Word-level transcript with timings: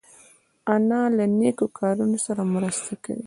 انا 0.73 1.01
له 1.15 1.25
نیکو 1.39 1.67
کارونو 1.77 2.17
سره 2.25 2.41
مرسته 2.53 2.93
کوي 3.03 3.19